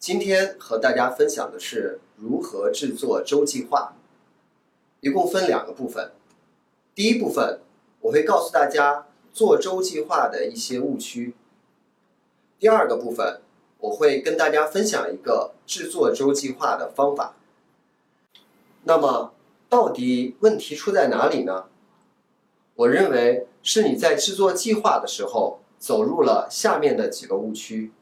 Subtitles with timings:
[0.00, 3.94] 今天和大家分享的是如何制作周计划，
[5.00, 6.12] 一共分两个部分。
[6.94, 7.60] 第一部分
[8.00, 11.34] 我会告诉大家做周计划的一些误区。
[12.58, 13.42] 第二个部分
[13.76, 17.36] 我会跟大家分享一个制作周计划的方法。
[18.84, 19.34] 那么，
[19.68, 21.66] 到底问题出在哪里呢？
[22.74, 27.92] 我认为是你在制作计划的时候走入了下面的几个误区。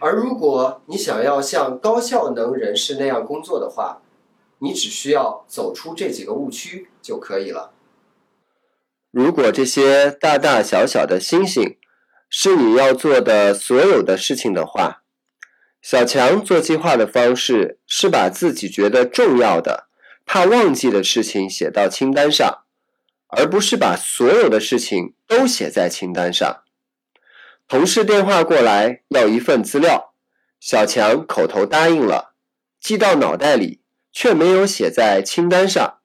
[0.00, 4.00] 而如果你想要像高效能人士那样工作的话，
[4.58, 7.72] 你只需要走出这几个误区就可以了。
[9.10, 11.76] 如果这些大大小小的星星
[12.28, 15.02] 是你要做的所有的事情的话，
[15.82, 19.88] 小强做计划的方式是把自己觉得重要的、
[20.24, 22.60] 怕忘记的事情写到清单上，
[23.28, 26.62] 而不是把所有的事情都写在清单上。
[27.70, 30.12] 同事电话过来要一份资料，
[30.58, 32.34] 小强口头答应了，
[32.80, 36.00] 记到脑袋里，却没有写在清单上。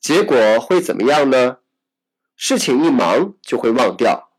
[0.00, 1.58] 结果会怎么样呢？
[2.34, 4.32] 事情一忙就会忘掉，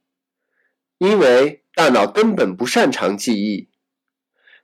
[0.98, 3.70] 因为大脑根本不擅长记忆。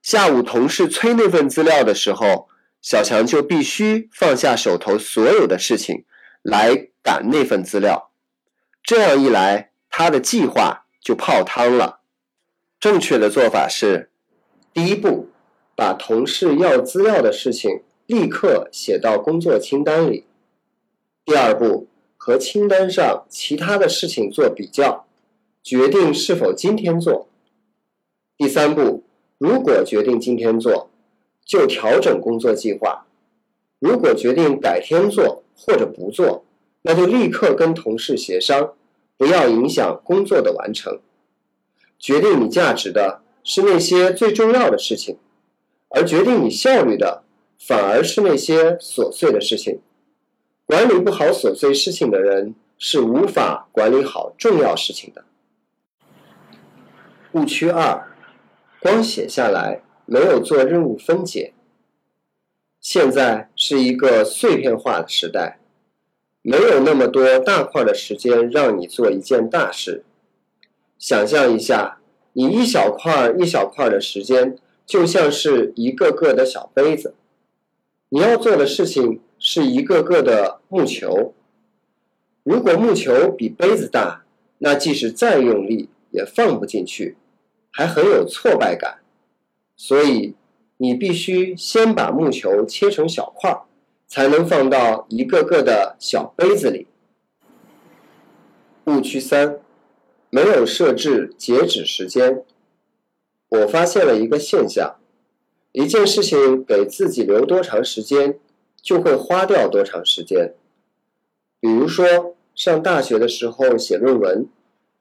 [0.01, 2.49] 下午同事催那份资料的时候，
[2.81, 6.03] 小强就必须放下手头所有的事情
[6.41, 8.11] 来赶那份资料。
[8.83, 10.83] 这样一来，他的计划。
[11.07, 12.01] 就泡汤了。
[12.81, 14.09] 正确的做法是：
[14.73, 15.29] 第一步，
[15.73, 20.25] 把同事要资料的事情立刻写到工作清单里；
[21.23, 25.05] 第二步，和清单上其他的事情做比较，
[25.63, 27.27] 决定是否今天做；
[28.35, 29.05] 第三步，
[29.37, 30.89] 如果决定今天做，
[31.45, 33.05] 就调整工作计划；
[33.79, 36.43] 如果决定改天做或者不做，
[36.81, 38.73] 那就立刻跟同事协商。
[39.17, 40.99] 不要影响工作的完成。
[41.99, 45.17] 决定你价值的是那些最重要的事情，
[45.89, 47.23] 而决定你效率的
[47.59, 49.81] 反而是那些琐碎的事情。
[50.65, 55.23] 管理不好琐碎事情的人是无法管理好重要事情的。
[57.31, 58.07] 误区二：
[58.79, 61.53] 光写下来，没有做任务分解。
[62.79, 65.59] 现在是一个碎片化的时代。
[66.49, 70.05] 没有那么多大块的时间让你做一件大事。
[70.97, 71.99] 想象一下，
[72.31, 77.15] 你一小块一小块的时间，就像是一个个的小杯子。
[78.07, 81.33] 你要做的事情是一个个的木球。
[82.43, 84.23] 如果木球比杯子大，
[84.59, 87.17] 那即使再用力也放不进去，
[87.71, 88.99] 还很有挫败感。
[89.75, 90.33] 所以，
[90.77, 93.63] 你必须先把木球切成小块。
[94.07, 96.87] 才能放到一个个的小杯子里。
[98.85, 99.59] 误区三，
[100.29, 102.43] 没有设置截止时间。
[103.49, 104.95] 我发现了一个现象：
[105.73, 108.39] 一件事情给自己留多长时间，
[108.81, 110.53] 就会花掉多长时间。
[111.59, 114.47] 比如说，上大学的时候写论文，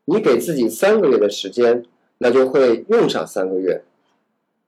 [0.06, 1.84] 你给自己三个月的时间，
[2.18, 3.82] 那就会用上三个月；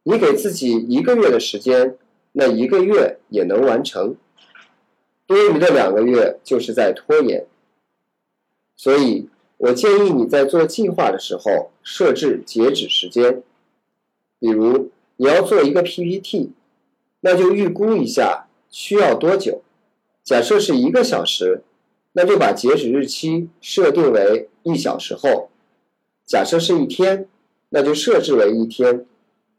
[0.05, 1.97] 你给自己一个月的时间，
[2.33, 4.17] 那一个月也能完成。
[5.29, 7.45] 多余的两个月就是在拖延，
[8.75, 9.29] 所以
[9.59, 13.43] 我建议你在做计划的时候设置截止时间。
[14.41, 16.53] 比如你要做一个 PPT，
[17.21, 19.61] 那就预估一下需要多久。
[20.25, 21.63] 假设是一个小时，
[22.13, 25.51] 那就把截止日期设定为一小时后。
[26.25, 27.29] 假设是一天，
[27.69, 29.05] 那就设置为一天，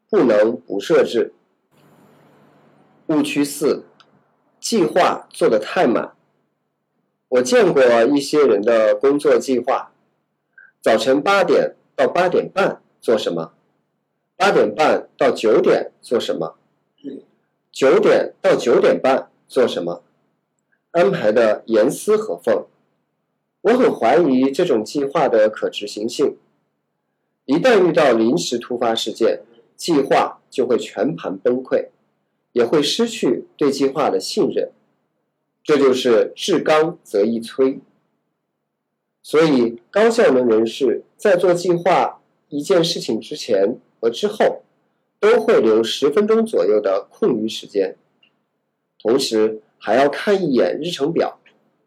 [0.10, 1.32] 不能不设置。
[3.06, 3.84] 误区四。
[4.70, 6.14] 计划做得太满。
[7.28, 9.92] 我见过一些人的工作计划：
[10.80, 13.54] 早晨八点到八点半做什么？
[14.38, 16.54] 八点半到九点做什么？
[17.72, 20.04] 九点到九点半做什么？
[20.92, 22.68] 安排的严丝合缝。
[23.62, 26.38] 我很怀疑这种计划的可执行性。
[27.46, 29.42] 一旦遇到临时突发事件，
[29.76, 31.88] 计划就会全盘崩溃。
[32.52, 34.72] 也会失去对计划的信任，
[35.64, 37.80] 这就是至刚则易摧。
[39.22, 44.64] 所以，高效能人士在做计划一件事情之前和之后，
[45.20, 47.96] 都会留十分钟左右的空余时间，
[49.00, 51.40] 同时还要看一眼日程表，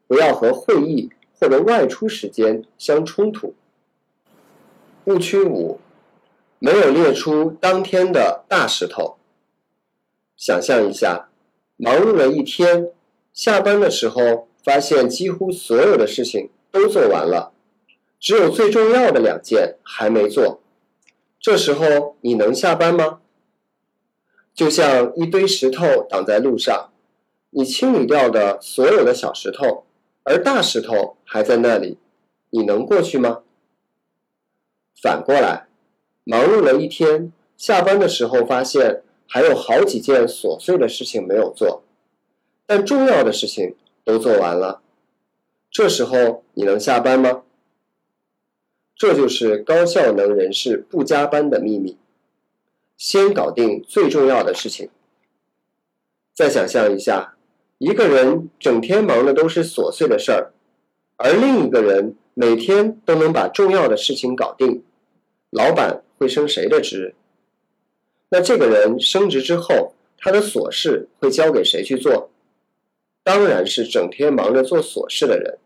[0.07, 1.11] 不要和会议
[1.41, 3.55] 或者外出时间相冲突。
[5.07, 5.81] 误区五，
[6.61, 9.17] 没有列出当天的大石头。
[10.43, 11.29] 想象一下，
[11.77, 12.91] 忙碌了一天，
[13.33, 17.53] 下班的时候发现几乎所有的事情都做完了，
[18.19, 20.61] 只有最重要的两件还没做。
[21.39, 23.21] 这时候你能下班吗？
[24.53, 26.91] 就像一堆石头挡在路上，
[27.51, 29.85] 你清理掉的所有的小石头，
[30.25, 31.99] 而大石头还在那里，
[32.51, 33.43] 你能过去吗？
[35.01, 35.69] 反过来，
[36.25, 39.05] 忙碌了一天，下班的时候发现
[39.35, 41.83] 还有好几件琐碎的事情没有做，
[42.67, 43.75] 但重要的事情
[44.05, 44.83] 都做完了，
[45.71, 47.43] 这时候你能下班吗？
[48.95, 51.97] 这就是高效能人士不加班的秘密：
[52.99, 54.91] 先搞定最重要的事情。
[56.35, 57.35] 再想象一下，
[57.79, 60.53] 一个人整天忙的都是琐碎的事儿，
[61.17, 64.85] 而另一个人每天都能把重要的事情搞定，
[65.49, 67.15] 老板会升谁的职？
[68.33, 72.31] 那这个人升职之后，他的琐事会交给谁去做？
[73.23, 75.59] 当然是整天忙着做琐事的人。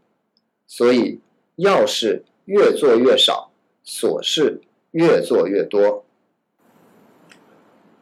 [0.67, 1.21] 所以，
[1.55, 2.25] 要事。
[2.47, 3.51] 越做越少，
[3.85, 4.61] 琐事
[4.93, 6.05] 越做越多。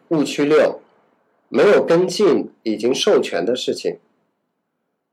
[0.09, 0.83] 误区六：
[1.49, 3.99] 没有跟进已经授权的事情。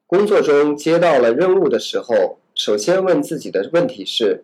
[0.06, 4.44] 工作中接到了任务的时候，首先问自己的问题是：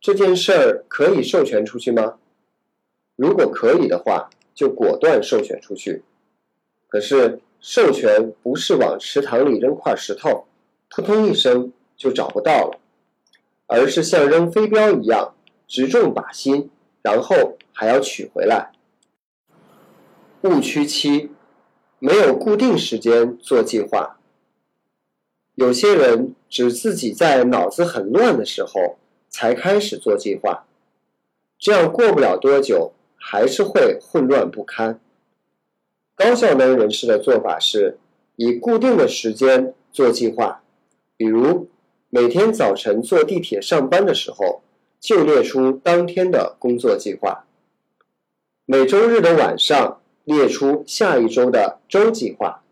[0.00, 2.18] 这件事儿可以授权出去吗？
[3.14, 6.02] 如果可以的话，就果断授权出去。
[6.88, 10.46] 可是，授权不是往池塘里扔块石头，
[10.88, 12.78] 扑通一声就找不到了。
[13.66, 15.34] 而是像扔飞镖一样
[15.66, 16.70] 直中靶心，
[17.02, 18.72] 然后还要取回来。
[20.42, 21.30] 误区七：
[21.98, 24.18] 没有固定时间做计划。
[25.54, 28.98] 有些人只自己在脑子很乱的时候
[29.30, 30.66] 才开始做计划，
[31.58, 32.92] 这样过不了多久
[33.26, 35.00] 还是会混乱不堪。
[36.14, 37.96] 高效能人士的做法是
[38.36, 40.62] 以固定的时间做计划，
[41.16, 41.68] 比如。
[42.10, 44.62] 每天早晨坐地铁上班的时候，
[45.00, 47.44] 就列出当天的工作计划；
[48.66, 52.62] 每周日的晚上列出下一周的周计划。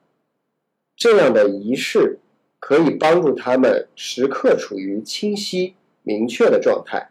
[0.94, 2.20] 这样的仪式
[2.60, 7.10] 可以帮助他们时刻处于清晰明确的状态。